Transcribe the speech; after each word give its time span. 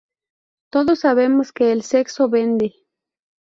Todos 0.71 1.01
sabemos 1.01 1.53
que 1.53 1.71
el 1.71 1.83
sexo 1.83 2.27
vende". 2.27 2.73